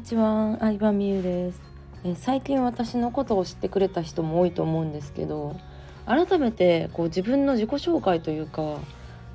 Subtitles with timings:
[0.00, 1.60] にちは、相葉美優です
[2.04, 2.14] え。
[2.14, 5.54] 最近私のことを知ってくれた人も多いと思うんですけど、
[6.06, 8.78] 改めてこう自分の自己紹介というか、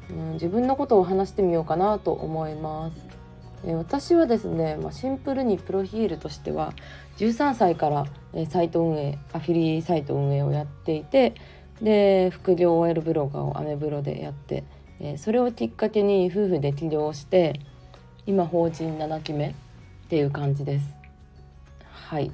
[0.10, 3.08] うん、自分のことを話してみようかなと思います。
[3.64, 6.74] え私はですね、まあ、シンプルにプロフィールとしては
[7.18, 11.36] 13歳からえサイト運営アフィリサイト運営をやっていて
[11.80, 14.64] で副業 OL ブロガーをアメブロでやって、
[15.00, 17.60] えそれをきっかけに夫婦で起業して
[18.26, 19.54] 今法人7期目
[20.06, 20.86] っていう感じです。
[21.92, 22.32] はい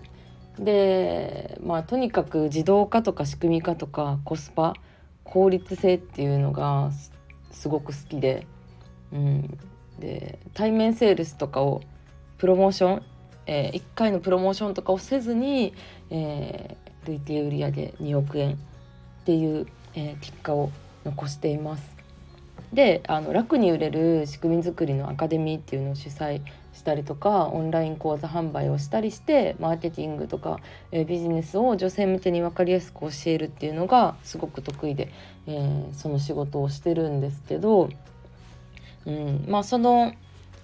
[0.60, 4.74] でまあとにかく自動化とか仕組み化とかコスパ
[5.24, 6.92] 効率性っていうのが
[7.52, 8.46] すごく好きで,、
[9.14, 9.58] うん、
[10.00, 11.82] で対面セールスとかを
[12.38, 13.04] プロモーション、
[13.46, 15.74] えー、1回のプロモーションとかをせずに、
[16.10, 18.58] えー、累計売上2億円っ
[19.24, 20.70] ていう、えー、結果を
[21.06, 21.96] 残しています。
[22.74, 26.42] であの楽に売れる仕組み作りのアカデミーっていうのを主催
[26.82, 30.60] したりとかオンライン講座販売をしたりしてマーケティングとか、
[30.92, 35.12] えー、ビジネスを女性向けに分かりやすく教えるっていうのがすごく得意で、
[35.46, 37.90] えー、その仕事をしてるんですけど、
[39.06, 40.14] うん、まあその、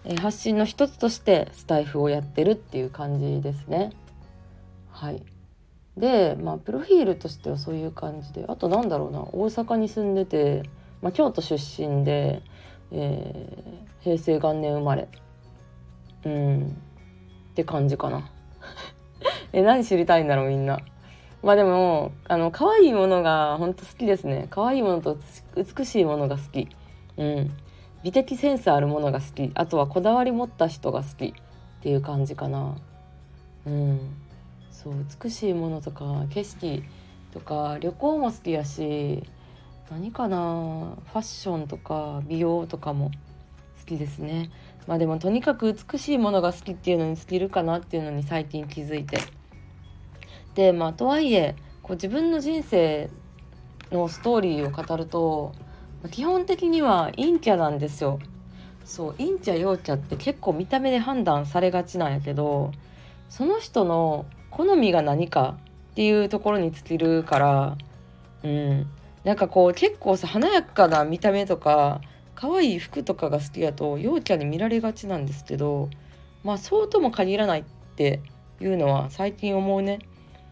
[0.04, 3.92] え、発信の一つとしてスタイフをやってるっていう感じですね。
[4.92, 5.22] はい
[5.96, 10.64] でまあプロフィールとしてはそういう感じであとなんだろうな大阪に住んでて
[11.02, 12.42] まあ、京都出身で、
[12.92, 15.08] えー、平成元年生まれ
[16.26, 16.78] うん。
[17.52, 18.30] って感じかな。
[19.54, 20.80] え何知りたいんだろうみんな。
[21.44, 24.48] まあでもあの可愛いものが本当好きですね。
[24.50, 25.18] 可愛いものと
[25.56, 26.68] 美しいものが好き。
[27.18, 27.52] うん。
[28.04, 29.52] 美的センスあるものが好き。
[29.56, 31.34] あとはこだわり持った人が好きっ
[31.82, 32.76] ていう感じかな。
[33.66, 34.00] うん。
[34.72, 34.94] そう
[35.24, 36.84] 美しいものとか景色
[37.34, 39.24] とか旅行も好きやし
[39.90, 40.38] 何かな
[41.12, 43.12] ファッションとか美容とかも
[43.80, 44.52] 好きですね。
[44.88, 49.20] まあでもとにかく美しいものが好きっていうのに尽きるかなっていうのに最近気づいて。
[50.56, 53.12] でまあとはいえこう自分の人生
[53.92, 55.52] のストーリーを語ると
[56.10, 58.20] 基本的には陰キャなんですよ。
[58.86, 62.72] そう陰キャ陽キャって結構見た目で判断されがちなんやけど
[63.30, 65.58] その人の好みが何か
[65.92, 67.78] っていうところに尽きるから
[68.44, 68.88] うん。
[69.24, 72.00] なんかこう結構さ華やかな見た目とか
[72.40, 75.90] 可愛い服とかが好きだと陽キャに見られがちなんですけど
[76.44, 77.64] まあそうとも限らないっ
[77.96, 78.22] て
[78.62, 80.00] いうのは最近思うね。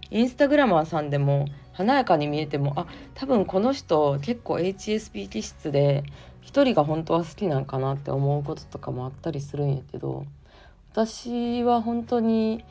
[0.09, 6.03] インスタグラマーさんでも華やかに見えてもあ多分この人結構 HSP 気質で
[6.41, 10.25] 一人が本当は好きなんかなって思うこととかもあったりするんやけど
[10.91, 12.63] 私は本当に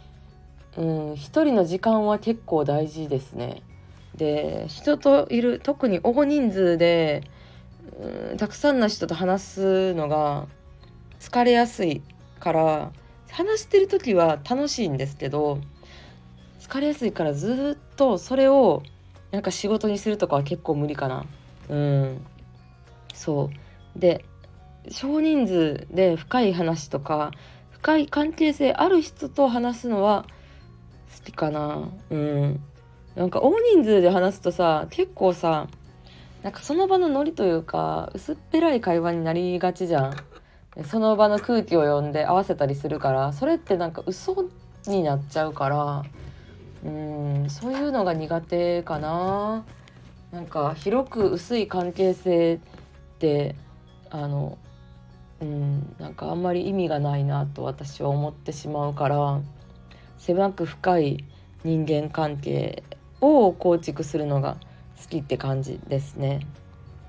[0.76, 3.62] うん一人の時間は結構大事ですね。
[4.16, 7.22] で人といる特に大人数で
[8.00, 10.46] うんたくさんの人と話すのが
[11.20, 12.02] 疲れやすい
[12.40, 12.92] から
[13.30, 15.60] 話してる時は楽しいんですけど
[16.60, 18.82] 疲れやすいからずっとそれを
[19.30, 21.26] なんか仕事にするとかは結構無理かな。
[21.68, 22.26] うん
[23.12, 23.50] そ
[23.96, 24.24] うで
[24.90, 27.32] 少人数で深い話とか
[27.70, 30.26] 深い関係性ある人と話すのは
[31.18, 31.88] 好きかな。
[32.10, 32.60] うん
[33.14, 35.68] なんか大人数で話すとさ結構さ
[36.44, 40.16] なんかその場のノリというか薄っぺらい会話になりがちじゃん。
[40.84, 44.44] その場の空気を読んで合わせたりするからそれってなんか嘘
[44.88, 46.04] になっちゃうから
[46.84, 49.64] うんそういうのが苦手かな。
[50.32, 52.58] なんか広く薄い関係性っ
[53.18, 53.54] て
[54.10, 54.58] あの
[55.40, 59.40] うんなんかあんまり意味がないなと私は思ってしまうから
[60.18, 61.24] 狭く深い
[61.62, 62.82] 人間関係
[63.22, 64.58] を構築するのが
[65.04, 66.40] 好きって感じですね。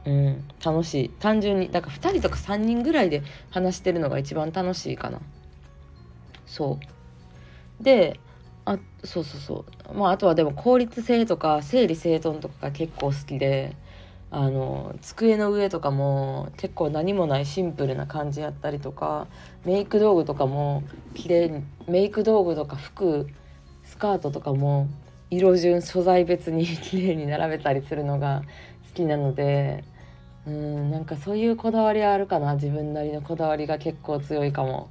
[0.05, 1.09] うん、楽しい。
[1.09, 5.19] 単純にだから2人とか3人ぐらいで話してるのが一番楽しいかな。
[6.45, 6.77] そ
[7.79, 7.83] う。
[7.83, 8.19] で
[8.65, 9.93] あそうそうそう。
[9.97, 13.75] まああとはでも効率性とか整理整頓とかが結構好きで
[14.31, 19.27] あの机の上とかも結構何もないシンプルな感じやったりとか
[19.65, 20.83] メイク道具とかも
[21.13, 23.27] 綺麗にメイク道具とか服
[23.83, 24.87] スカートとかも
[25.29, 28.43] 色順素材別に綺麗に並べたりするのが
[28.89, 29.83] 好きなので
[30.45, 32.55] うんなんかそういうこだわりあるかな。
[32.55, 34.89] 自分なりのこだわりが結構強いかも。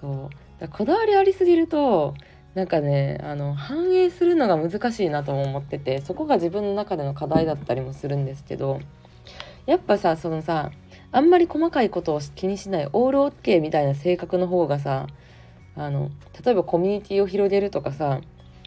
[0.00, 0.60] そう。
[0.60, 2.14] だこだわりありすぎると
[2.54, 8.80] なんかねあの反映するのが難しいなとも思っててそこが自分の中での課題だったりもするんですけど
[9.66, 10.70] やっぱさそのさ
[11.12, 15.06] あんまり細かいことを気にしないオールオッケーみたいな性格の方がさ
[15.76, 16.10] あの
[16.42, 18.22] 例えばコミュニティを広げるとかさ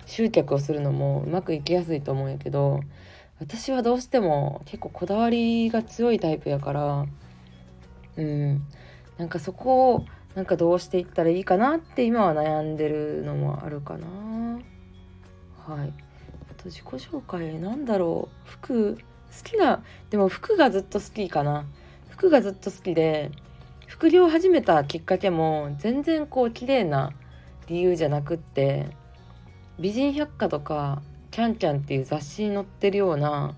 [0.09, 2.81] 集客をするのもうまくいきやすいと思うんやけど
[3.39, 7.05] 私はどうしても結構こだわりが強いタイプやから
[8.19, 8.61] うん。
[9.17, 14.07] なんかそこをなんかどうしていったらいいかなって今は悩んでるのもあるかな。
[15.67, 15.93] はい。
[16.49, 18.49] あと自己紹介なんだろう。
[18.49, 21.65] 服好きなでも服がずっと好きかな。
[22.09, 23.31] 服がずっと好きで
[23.87, 27.13] 副業を始めたきっかけも全然こう綺麗な
[27.67, 28.87] 理由じゃなくって
[29.79, 33.55] 美人百科とかキャンキャンっていう雑誌に載ってるような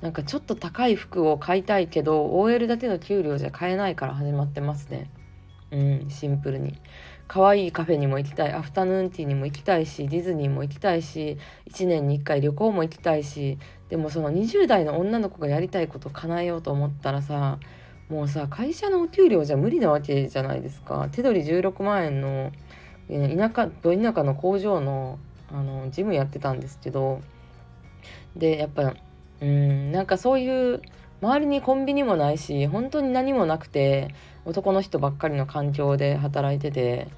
[0.00, 5.10] なんかちょっと高い服を買いたいけど OL だけの給料じゃ買えないから始まってますね。
[5.70, 6.78] うんシンプルに。
[7.28, 8.52] 可愛いカフェにも行きたい。
[8.52, 11.36] アフタヌーンティーにも行きたいしディズニーも行きたいし
[11.70, 13.58] 1年に1回旅行も行きたいし
[13.90, 17.58] でもその20代の女の子がやりたいこと叶えようと思ったらさ
[18.08, 21.08] もうさ会社のお給料じゃ無理なわけじゃないですか。
[21.12, 22.50] 手取り16万円の
[23.08, 25.18] 田舎ど田舎の工場の
[25.52, 27.20] あのジムやってたんですけど
[28.36, 28.94] でやっぱ
[29.40, 30.82] うんなんかそういう
[31.22, 34.14] 周りにコンビニもないし本当に何もなくて
[34.44, 37.08] 男の人ばっかりの環境で働いてて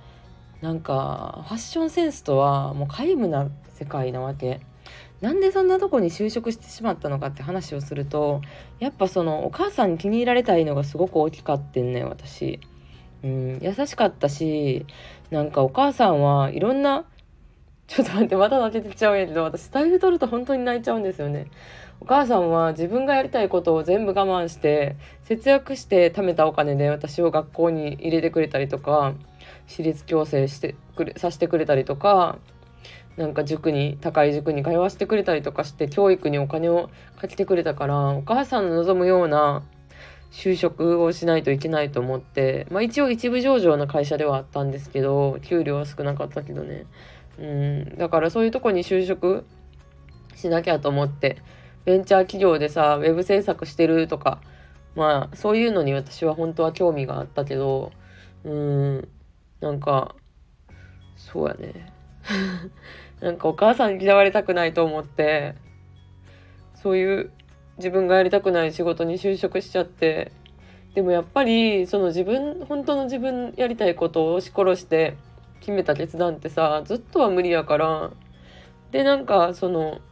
[0.61, 4.61] なんかファッションセンスとはもう皆無な世界なわけ。
[5.21, 8.41] なんでそんなとこに就職してしまったのかって話をすると
[8.81, 12.59] やっぱそのお母さんに気に入られたいのがすごく大きかってんね私。
[13.23, 14.85] うん、優しかったし
[15.31, 17.05] なんかお母さんはいろんな
[17.95, 21.49] ちょっと待ってまた泣けてちゃうやけど私スタイル取ると本当に泣いちゃうんですよね。
[22.01, 29.13] お母さんは自分がやりたいことを全部我慢して節約して貯めたお金で私を学校に入れてくれたりとか
[29.67, 32.39] 私立矯正してくれさせてくれたりとか
[33.19, 36.89] なんか塾に高い塾に通わせてくれたりとかして教育にお金を
[37.21, 39.63] かけてくれたからお母さんの望むような
[40.33, 46.87] 就職をしないといけないと思ってまあ一応一部上場の会社ではあったんですけど給料は少なかったけどね
[47.39, 47.97] うん。
[47.99, 49.45] だからそういうとこに就職
[50.35, 51.39] しなきゃと思って
[51.85, 54.41] ベンチャー企業でさウェブ制作してるとか
[54.95, 57.93] まあそういうのに私は本当は興味があったけど
[58.45, 59.09] うん。
[59.61, 60.17] なんか
[61.17, 61.93] そうやね。
[63.21, 65.55] なんかお母さんに嫌われたくないと思って
[66.75, 67.31] そういう
[67.79, 70.33] 自分がやりたくない仕事に就職しちゃって
[70.95, 75.17] でもやっぱりその自分本当の自分やりたいことを押し殺して
[75.63, 78.11] 決めた決断ってさずっとは無理やから。
[78.91, 80.03] でなんかその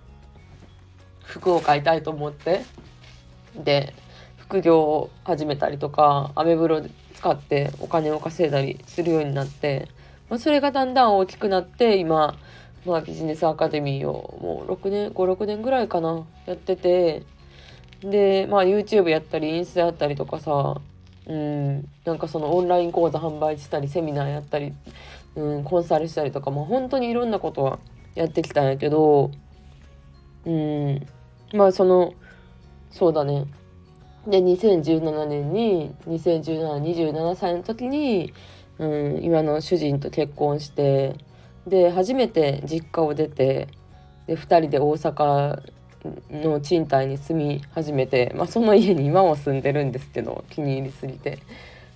[1.23, 2.63] 服を買いたいと思って
[3.55, 3.93] で
[4.39, 6.81] 副業を始めたりとかアメブロ
[7.15, 9.89] 使ってお金を稼いだりするようになって
[10.31, 12.39] まあ、それがだんだん大きくなって今、
[12.87, 17.25] まあ、ビジネスアカデミーをもう6年56年ぐらいかなやってて
[18.01, 20.81] で、まあ、YouTube やったりインスタやったりとかさ
[21.27, 24.73] うんなんかそのオンライン講座販売したりセミナーやったり、
[25.37, 27.79] うん、コンサルしたりとかもう本当にいろんなことは
[28.15, 29.31] やってきたんやけど
[30.45, 31.07] うん
[31.55, 32.15] まあその
[32.91, 33.47] そうだね。
[34.27, 38.35] で2017年に201727歳の時に
[38.81, 41.15] うん、今の主人と結婚して
[41.67, 43.69] で初めて実家を出て
[44.27, 45.63] で2人で大阪
[46.31, 51.41] の賃貸に住み始めて、まあ、その家に今も住んでるんですけど気に入りすぎて、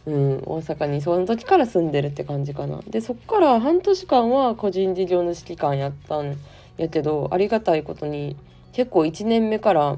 [0.07, 2.81] うん、大阪にその時から住んでるって感じかな。
[2.89, 6.37] でそっから半年間は個人事業主期間やったん
[6.77, 8.37] やけどありがたいことに
[8.73, 9.97] 結構1年目から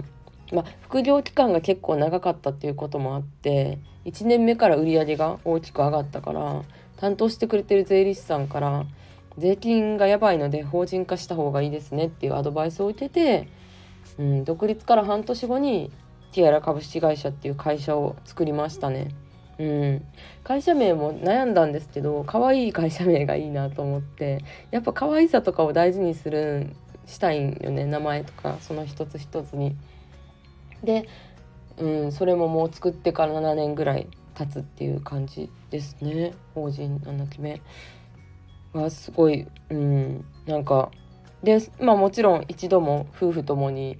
[0.53, 6.62] まあ、副業期間が結構長かったっていうこともあって1年目から売り上げが大きく上がったから
[6.97, 8.87] 担当してくれてる税理士さんから
[9.38, 13.49] 税金がやばいので法人化した方がいいですねっていうアドバイスを受けて、
[14.19, 15.90] うん、独立から半年後に
[16.33, 19.09] ティアラ株式会社っていう会社を作りましたね。
[19.59, 20.05] うん、
[20.45, 29.77] 会社名も悩んだんですけど可愛い会社名がいいなと思ってやっぱ可愛さとかを大事にするしたいんよね名前とかその一つ一つに。
[30.85, 31.09] で、
[31.79, 37.63] うん、それももう作ってから7年ぐらい経つっていう感じですね法人7期目
[38.75, 40.91] はすごい、うん、なんか
[41.43, 43.99] でまあもちろん一度も夫婦ともに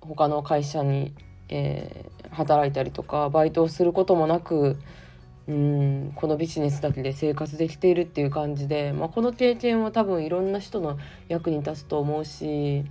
[0.00, 1.12] 他の会社に、
[1.48, 4.78] えー、働いたりとかバイトをすることもなく
[5.48, 10.98] うんこのビジネスだけで生活できているっていう感じで、まあ、この経験は多分いろんな人の
[11.28, 12.84] 役に立つと思うし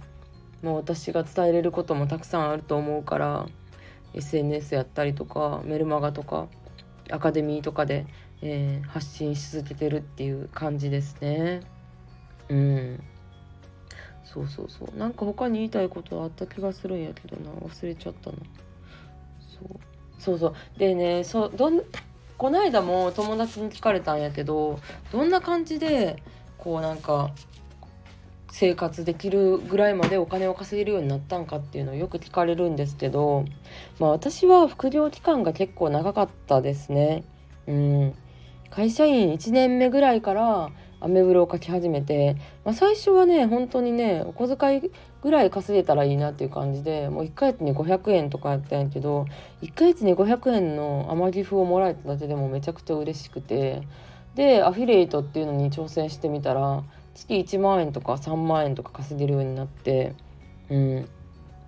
[0.65, 3.45] まあ、私が伝えれることもたくさんあると思うから
[4.15, 6.47] SNS やったりとかメルマガとか
[7.12, 8.07] アカデミーとかで、
[8.41, 11.62] えー、発信し続けてるっていう感じですね。
[12.50, 13.03] うん
[14.25, 14.98] そうそうそう。
[14.98, 17.51] なんか他に言いたいことあった気がするんやけどな。
[17.51, 18.38] 忘れちゃったな。
[19.39, 19.79] そう。
[20.20, 20.55] そうそう。
[20.77, 21.82] でねそどん
[22.38, 24.79] こないだも友達に聞かれたんやけど
[25.12, 26.22] どんな感じで
[26.58, 27.32] こうなんか
[28.51, 33.46] 生活できるぐらいまでお金を稼げるようになったんかっていうのをよく聞かれるんですけど、
[34.00, 37.25] まあ、私は副業期間が結構長かったですね。
[37.67, 38.15] うん。
[38.70, 40.72] 会社員1年目ぐらいから
[41.05, 49.27] アメブロを書き始めて、まあ、最初はね本当にねお小遣いぐらい稼げたらいいなっていう感じでもう1ヶ月に500円とかやったんやけど
[49.62, 53.83] 1ヶ月に500円の余り符をもらえただけでもめちゃくちゃ嬉しくて
[54.33, 56.83] でアフィリエイトっていうのに挑戦してみたら
[57.13, 60.15] 月1万円とか3万円とか稼げるようになって
[60.69, 61.09] うん。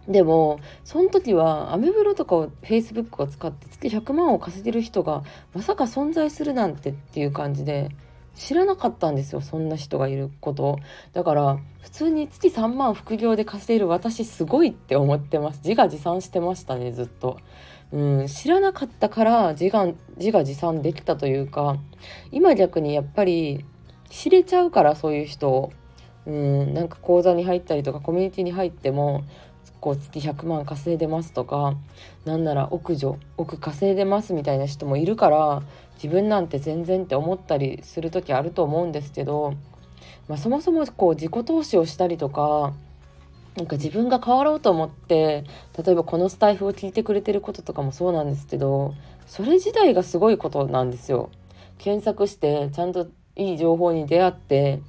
[0.08, 7.91] でもその時はアメブロとかを Facebook を使って月100万を稼げる人がまさか存在するなんてっていう感じで
[8.38, 10.79] 知らなかったんですよそんな人がいること。
[11.13, 15.62] だから普通に月3万副業で稼げる私すごいって思ってます。
[15.63, 17.39] 自画自賛してましたねずっと。
[17.91, 21.77] うん、知らなかったから自画自画自賛できたというか
[22.32, 23.65] 今逆にやっぱり
[24.10, 25.72] 知れちゃうからそういう人を。
[26.25, 29.24] うんなんか講座に入ったりとかコミュニティに入っても
[29.79, 31.75] こう月100万稼いでますとか
[32.25, 35.63] なんなら奥女奥稼いでますみたいな人もいるから
[35.98, 39.54] 自分なんて全然って思ったりする時あると思うんですけど、
[40.27, 42.74] まあ、そもそもこう自己投資をしたりとか
[43.56, 45.44] なんか自分が変わろうと思って
[45.84, 48.94] 例えばこのスタイフを聞いてくれてることとかもそうなんですけど
[49.25, 51.32] それ自体がすごいことなんですよ。
[51.80, 54.82] 検索してちゃんといい情報に出会って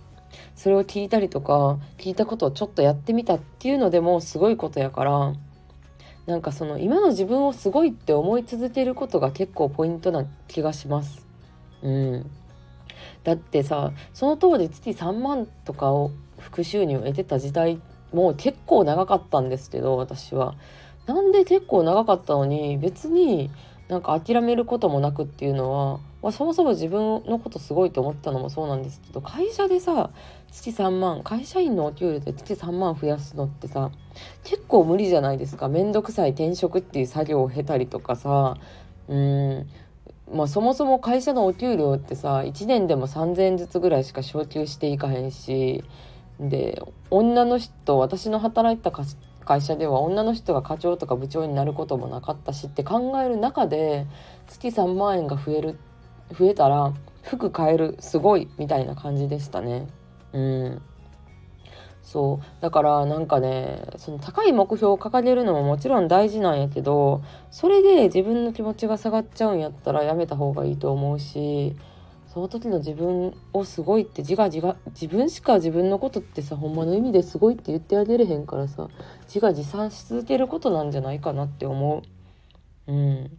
[0.55, 5.35] それを聞いたりとか聞いたことをちょっとやってみたっていうのでもすごいことやから
[6.29, 11.27] なんかその今の自分をすごいって思い続けることが結構ポイントな気がします。
[11.83, 12.31] うん、
[13.25, 17.81] だってさその当時月3万とかを副収入を得てた時代
[18.13, 20.55] もう結構長かったんですけど私は。
[21.07, 23.51] なんで結構長かったのに別に
[23.88, 30.11] なんか諦めることもなくっていうのは、まあ、そもそも自分のことすごいと思ったのもそうなんですけど会社でさ
[30.50, 33.90] 月3万会社員のお給料で月3万増やすのってさ
[34.45, 35.68] 結構無理じゃないですか。
[35.68, 38.57] 面倒くさい転職っていう作業を経たりとかさ
[39.09, 39.68] うん
[40.30, 45.83] まあそもそも会社のお給料ってさ1年でも3,000円ずつぐらいしか昇給していかへんし
[46.38, 48.90] で女の人私の働いた
[49.49, 54.07] 会社では女の人が課長とか部長になることもなかったしって考える中で
[54.47, 55.78] 月3万円が増える
[56.38, 59.87] 増えたら服買えるすごいみたいな感じでしたね。
[60.35, 60.83] うん
[62.02, 71.75] そうだからなんかねその高い目標を掲げるのももちろん大事なんやけどそれで自分の気持ちが下がっちゃうんやったらやめた方がいいと思うし
[72.33, 78.89] その時の自分をすごいって自画自画自分しか自分のことってさほんまの意味ですごいって言ってあげれへんからさ
[79.25, 82.03] 自画自賛し続けることなんじゃないかなって思
[82.87, 82.93] う。
[82.93, 83.39] うん、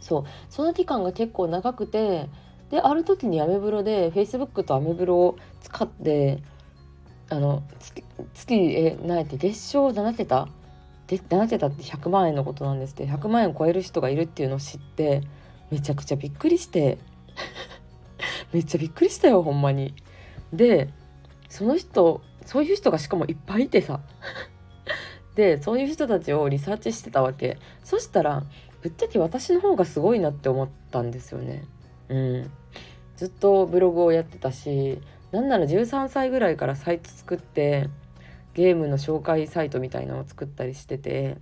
[0.00, 0.24] そう。
[0.48, 2.28] その期間が結構長くて
[2.70, 6.42] である時にアメブロで Facebook とアメブロを使って
[7.28, 8.04] あの月
[8.34, 10.48] 月え何やって月賞7桁
[11.06, 15.22] で7桁って100万円のことなんですけど100万円超える人がいるっていうのを知って
[15.70, 16.98] めちゃくちゃびっくりして。
[18.52, 19.94] めっちゃびっくりしたよほんまに。
[20.52, 20.88] で
[21.48, 24.00] その人そういう人がしかもいっぱいいてさ。
[25.36, 27.58] でそういう人たちをリサーチしてたわけ。
[27.84, 28.44] そしたら
[28.82, 31.64] ぶっちゃけ私の方がすごいなって思ったんですよね。
[32.08, 32.50] うん、
[33.16, 37.88] ずっとブログをやってたしなんなら13歳ぐらいからサイト作って
[38.54, 41.36] ゲームの紹介サイトみたいなのを作ったりしてて。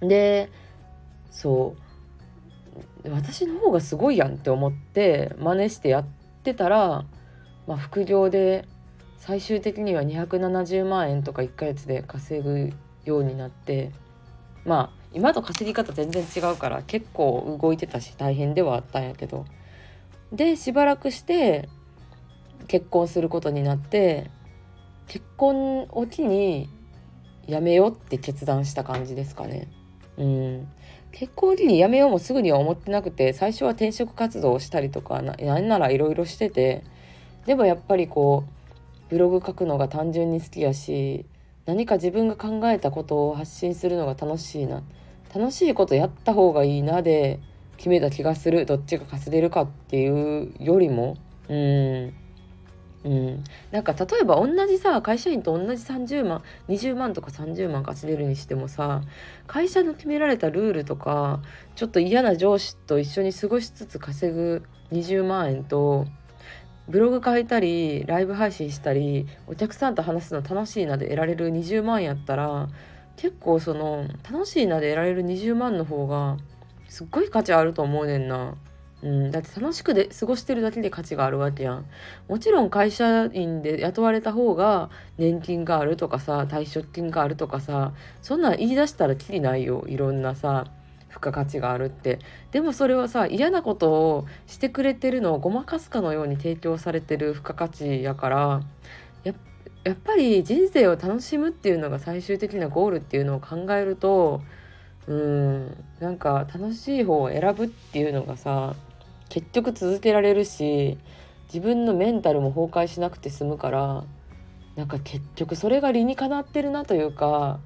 [0.00, 0.50] で
[1.30, 1.91] そう。
[3.10, 6.04] 私の方がすごいやんって思って真似してやっ
[6.44, 7.04] てたら、
[7.66, 8.66] まあ、副業で
[9.18, 12.72] 最終的には270万円とか1ヶ月で稼ぐ
[13.04, 13.92] ようになって
[14.64, 19.44] まあ今と稼ぎ方全然違うから結構動いてたし大変ではあったんやけど
[20.32, 21.68] でしばらくして
[22.68, 24.30] 結婚することになって
[25.08, 26.68] 結婚を機に
[27.46, 29.68] やめようって決断した感じですかね。
[30.16, 30.68] うん
[31.12, 36.82] 結婚時に辞めようもすぐには思ってなくて最初は転職活動をしたりとかなんならいろいろしてて
[37.46, 41.26] でもやっぱりこうブログ書くのが単純に好きやし
[41.66, 44.82] 何か自分が考えたことを発信するのが楽しいな
[45.34, 47.40] 楽しいことやった方がいいなで
[47.76, 51.16] 決めた気がするどっちが稼げるかっていうよりも
[51.48, 52.21] うん。
[53.04, 59.02] うん、なんか例えば同じさ会社員と同じ30万20万とか30万稼げるにしてもさ
[59.48, 61.40] 会社の決められたルールとか
[61.74, 66.06] ちょっと嫌な上司と一緒に過ごしつつ稼ぐ20万円と
[66.88, 72.68] ブログ書いたりライブ配信したりお客さんと話すの楽しいなで得られる20万やったら
[73.16, 76.38] 結構その楽しいなで得られる20万の方が
[76.88, 78.54] すっごい価値あると思うねんな。
[79.02, 81.84] うん、だって楽しくで過ごしてるだけで価値があるわけやん。
[82.28, 87.92] もちろん会社員で雇われた方が年金があるとかさ退職金があるとかさ
[88.22, 90.66] そんなん言い出したらきりないよいろんなさ
[91.08, 92.20] 付加価値があるって
[92.52, 98.62] でもそれはさ嫌なことをしてくれてるのをごまかすかのように提供されてる付加価値やから
[99.24, 99.34] や
[99.84, 104.42] やっぱり人生を楽しむっていうのが最終的なゴールっていうのを考えると
[105.06, 108.74] うんなんか楽しい方を選ぶっていうのがさ
[109.32, 110.98] 結局続けられるし
[111.46, 114.04] 自分のメンタルも崩壊しなくて済むから
[114.76, 117.58] なんか結局それが理にかなってるなというか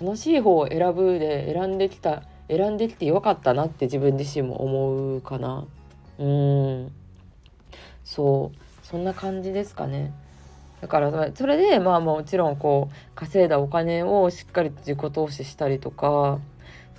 [0.00, 5.66] 楽しい方を選ぶで選んできた選んできてよかったなって自分自身も思うかな。
[6.20, 6.92] うん。
[8.04, 8.86] そう。
[8.86, 10.12] そんな感じですかね。
[10.80, 16.38] だからそれでまあもちろんこう稼いだお金をしっかり自己投資したりとか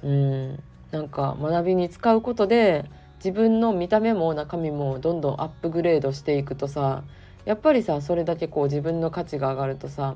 [0.03, 0.59] うん。
[0.91, 2.83] なんか学びに使うことで
[3.19, 7.03] 自分の見た目も中身もどんどんアップグレードしていくとさ
[7.45, 10.15] やっぱりさそれだけこう自分の価値が上がるとさ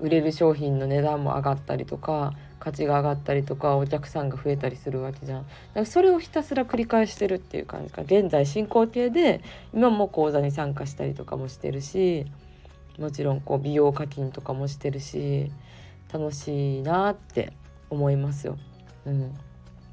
[0.00, 5.42] 売れる商品の値段も上がったりとか価値が上がったりとかお客さんが増えたりするわけじゃん。
[5.42, 9.40] だからそれをひたすら繰り返してるっていう感じか現在進行形で
[9.74, 12.26] 今も講座に参加したりとかもしてるし
[12.98, 15.50] もちろんこう美容課金とかもしてるし
[16.12, 17.52] 楽しいなって
[17.90, 18.56] 思いますよ。
[19.06, 19.34] うん、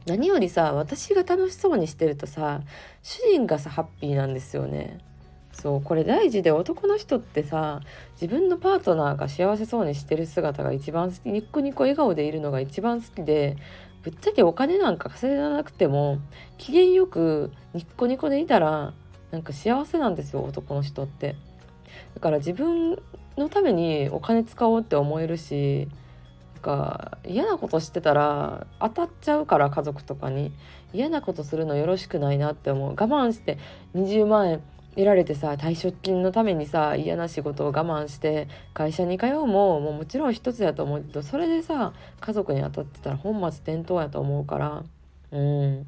[0.10, 2.62] 何よりさ私が楽しそうにしてるとさ
[3.04, 4.98] 主人がさハッピーなんですよね。
[5.52, 7.82] そうこれ大事で男の人ってさ
[8.20, 13.58] 自分のパートナーが幸せそうにしてる姿が一番好きニッコニコ笑顔でいるのが一番好きで
[14.02, 16.20] ぶっちゃけお金なんか稼いだなくても
[16.58, 18.94] 機嫌よくニッコニコでいたら
[19.32, 21.36] なんか幸せなんですよ男の人って
[22.16, 22.98] だから自分
[23.38, 25.90] のためにお金使おうって思えるし
[26.60, 30.52] か嫌なことしてたら当たっちゃうから家族とかに。
[30.94, 32.90] 嫌なことするのよろしくないなって思う。
[32.92, 33.58] 我慢して
[33.96, 34.62] 20万円
[34.96, 44.84] 得られてさ退職金のためにさ嫌な仕事を我慢して会社に通うももうもちろん一つやと思うけどそれでさ家族に当たってたら本末転倒やと思うから
[45.32, 45.86] うん。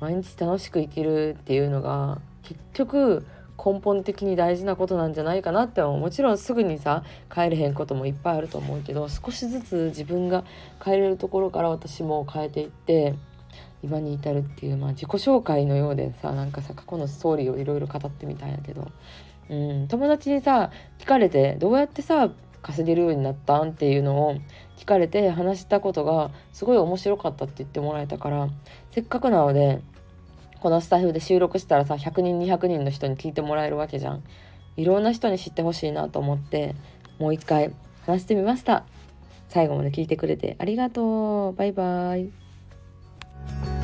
[0.00, 3.24] 毎日楽しく生きるっていうのが結局
[3.56, 10.44] 根本的に大事なことなんじゃないかなってもちろんすぐにさ帰れへんこともいっぱいあると思うけど少しずつ自分が
[10.82, 13.14] 帰れるところから私も変えていって
[13.82, 18.90] 今に至るっていう、まあ、自己紹介のようでさなんかさ過去のストーリーをいろいろ語ってみたんやけど、
[19.50, 22.30] うん、友達にさ聞かれてどうやってさ
[22.62, 24.36] 稼げるようになったんっていうのを
[24.76, 28.48] 聞かれて話したことがすごい面白かったって言ってもらえたから
[28.92, 29.82] せっかくなので
[30.62, 34.22] このスタッフで収録したらさ100人200人の人に聞いてもらえるわけじゃん。
[34.76, 36.76] いろんな人に知ってほしいなと思って
[37.18, 37.74] もう一回
[38.06, 38.84] 話してみました。
[39.48, 41.52] 最後まで聞いてくれてありがとう。
[41.54, 43.81] バイバーイ。